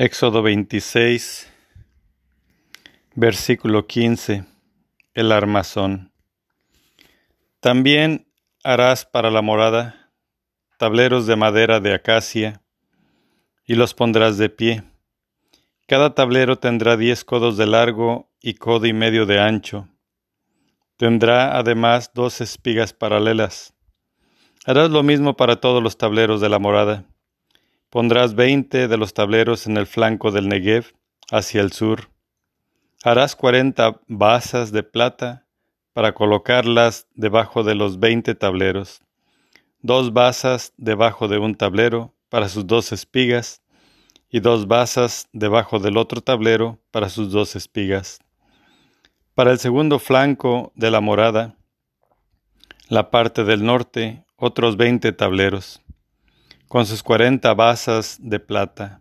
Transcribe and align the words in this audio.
Éxodo 0.00 0.42
26, 0.42 1.52
versículo 3.16 3.88
15, 3.88 4.44
el 5.14 5.32
armazón. 5.32 6.12
También 7.58 8.28
harás 8.62 9.04
para 9.04 9.32
la 9.32 9.42
morada 9.42 10.12
tableros 10.78 11.26
de 11.26 11.34
madera 11.34 11.80
de 11.80 11.94
acacia 11.94 12.62
y 13.66 13.74
los 13.74 13.92
pondrás 13.92 14.38
de 14.38 14.48
pie. 14.48 14.84
Cada 15.88 16.14
tablero 16.14 16.60
tendrá 16.60 16.96
diez 16.96 17.24
codos 17.24 17.56
de 17.56 17.66
largo 17.66 18.30
y 18.40 18.54
codo 18.54 18.86
y 18.86 18.92
medio 18.92 19.26
de 19.26 19.40
ancho. 19.40 19.88
Tendrá 20.96 21.58
además 21.58 22.12
dos 22.14 22.40
espigas 22.40 22.92
paralelas. 22.92 23.74
Harás 24.64 24.90
lo 24.90 25.02
mismo 25.02 25.36
para 25.36 25.56
todos 25.56 25.82
los 25.82 25.98
tableros 25.98 26.40
de 26.40 26.50
la 26.50 26.60
morada 26.60 27.04
Pondrás 27.90 28.34
veinte 28.34 28.86
de 28.86 28.98
los 28.98 29.14
tableros 29.14 29.66
en 29.66 29.78
el 29.78 29.86
flanco 29.86 30.30
del 30.30 30.46
Negev, 30.46 30.92
hacia 31.30 31.62
el 31.62 31.72
sur. 31.72 32.10
Harás 33.02 33.34
cuarenta 33.34 33.98
basas 34.06 34.72
de 34.72 34.82
plata 34.82 35.46
para 35.94 36.12
colocarlas 36.12 37.06
debajo 37.14 37.62
de 37.62 37.74
los 37.74 37.98
veinte 37.98 38.34
tableros, 38.34 39.00
dos 39.80 40.12
basas 40.12 40.74
debajo 40.76 41.28
de 41.28 41.38
un 41.38 41.54
tablero 41.54 42.12
para 42.28 42.50
sus 42.50 42.66
dos 42.66 42.92
espigas, 42.92 43.62
y 44.28 44.40
dos 44.40 44.68
basas 44.68 45.26
debajo 45.32 45.78
del 45.78 45.96
otro 45.96 46.20
tablero 46.20 46.78
para 46.90 47.08
sus 47.08 47.32
dos 47.32 47.56
espigas. 47.56 48.18
Para 49.34 49.50
el 49.50 49.58
segundo 49.58 49.98
flanco 49.98 50.72
de 50.74 50.90
la 50.90 51.00
morada, 51.00 51.56
la 52.90 53.10
parte 53.10 53.44
del 53.44 53.64
norte, 53.64 54.26
otros 54.36 54.76
veinte 54.76 55.12
tableros 55.12 55.80
con 56.68 56.84
sus 56.84 57.02
cuarenta 57.02 57.54
basas 57.54 58.18
de 58.20 58.40
plata, 58.40 59.00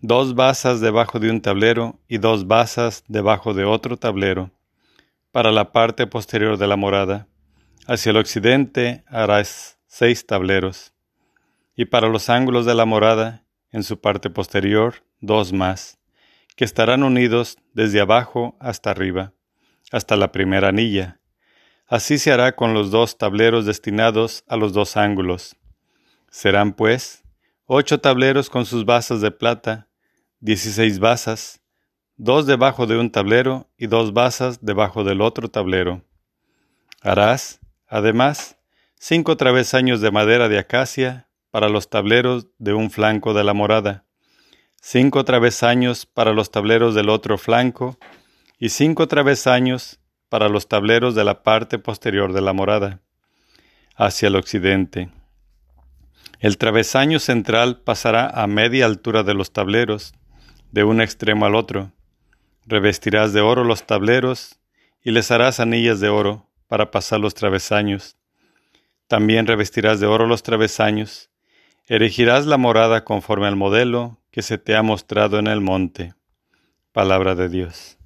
dos 0.00 0.34
basas 0.34 0.80
debajo 0.80 1.18
de 1.18 1.30
un 1.30 1.42
tablero 1.42 2.00
y 2.08 2.16
dos 2.16 2.46
basas 2.46 3.04
debajo 3.06 3.52
de 3.52 3.64
otro 3.64 3.98
tablero, 3.98 4.50
para 5.30 5.52
la 5.52 5.72
parte 5.72 6.06
posterior 6.06 6.56
de 6.56 6.66
la 6.66 6.76
morada. 6.76 7.28
Hacia 7.86 8.10
el 8.10 8.16
occidente 8.16 9.04
harás 9.08 9.78
seis 9.86 10.26
tableros, 10.26 10.94
y 11.76 11.84
para 11.84 12.08
los 12.08 12.30
ángulos 12.30 12.64
de 12.64 12.74
la 12.74 12.86
morada, 12.86 13.44
en 13.72 13.82
su 13.82 14.00
parte 14.00 14.30
posterior, 14.30 15.04
dos 15.20 15.52
más, 15.52 15.98
que 16.56 16.64
estarán 16.64 17.02
unidos 17.02 17.58
desde 17.74 18.00
abajo 18.00 18.56
hasta 18.58 18.90
arriba, 18.90 19.34
hasta 19.92 20.16
la 20.16 20.32
primera 20.32 20.68
anilla. 20.68 21.20
Así 21.86 22.16
se 22.16 22.32
hará 22.32 22.56
con 22.56 22.72
los 22.72 22.90
dos 22.90 23.18
tableros 23.18 23.66
destinados 23.66 24.44
a 24.48 24.56
los 24.56 24.72
dos 24.72 24.96
ángulos 24.96 25.56
Serán, 26.36 26.74
pues, 26.74 27.24
ocho 27.64 27.98
tableros 27.98 28.50
con 28.50 28.66
sus 28.66 28.84
basas 28.84 29.22
de 29.22 29.30
plata, 29.30 29.88
dieciséis 30.38 30.98
basas, 30.98 31.62
dos 32.18 32.44
debajo 32.44 32.86
de 32.86 32.98
un 32.98 33.10
tablero 33.10 33.70
y 33.78 33.86
dos 33.86 34.12
basas 34.12 34.62
debajo 34.62 35.02
del 35.02 35.22
otro 35.22 35.48
tablero. 35.48 36.02
Harás, 37.00 37.60
además, 37.88 38.58
cinco 38.96 39.38
travesaños 39.38 40.02
de 40.02 40.10
madera 40.10 40.50
de 40.50 40.58
acacia 40.58 41.26
para 41.50 41.70
los 41.70 41.88
tableros 41.88 42.48
de 42.58 42.74
un 42.74 42.90
flanco 42.90 43.32
de 43.32 43.42
la 43.42 43.54
morada, 43.54 44.04
cinco 44.82 45.24
travesaños 45.24 46.04
para 46.04 46.34
los 46.34 46.50
tableros 46.50 46.94
del 46.94 47.08
otro 47.08 47.38
flanco, 47.38 47.96
y 48.58 48.68
cinco 48.68 49.08
travesaños 49.08 50.00
para 50.28 50.50
los 50.50 50.68
tableros 50.68 51.14
de 51.14 51.24
la 51.24 51.42
parte 51.42 51.78
posterior 51.78 52.34
de 52.34 52.42
la 52.42 52.52
morada, 52.52 53.00
hacia 53.96 54.28
el 54.28 54.36
occidente. 54.36 55.15
El 56.38 56.58
travesaño 56.58 57.18
central 57.18 57.80
pasará 57.80 58.28
a 58.28 58.46
media 58.46 58.84
altura 58.84 59.22
de 59.22 59.32
los 59.32 59.52
tableros, 59.52 60.12
de 60.70 60.84
un 60.84 61.00
extremo 61.00 61.46
al 61.46 61.54
otro. 61.54 61.92
Revestirás 62.66 63.32
de 63.32 63.40
oro 63.40 63.64
los 63.64 63.86
tableros 63.86 64.58
y 65.02 65.12
les 65.12 65.30
harás 65.30 65.60
anillas 65.60 66.00
de 66.00 66.08
oro 66.08 66.46
para 66.68 66.90
pasar 66.90 67.20
los 67.20 67.34
travesaños. 67.34 68.16
También 69.08 69.46
revestirás 69.46 70.00
de 70.00 70.06
oro 70.06 70.26
los 70.26 70.42
travesaños. 70.42 71.30
Erigirás 71.86 72.44
la 72.44 72.58
morada 72.58 73.04
conforme 73.04 73.46
al 73.46 73.56
modelo 73.56 74.18
que 74.30 74.42
se 74.42 74.58
te 74.58 74.76
ha 74.76 74.82
mostrado 74.82 75.38
en 75.38 75.46
el 75.46 75.60
monte. 75.60 76.14
Palabra 76.92 77.34
de 77.34 77.48
Dios. 77.48 77.96